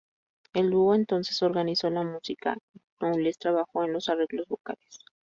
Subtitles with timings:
[0.55, 5.05] El dúo entonces organizó la música y Knowles trabajó en los arreglos vocales.